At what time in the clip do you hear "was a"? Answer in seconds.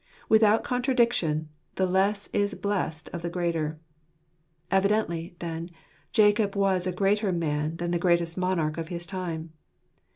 6.55-6.91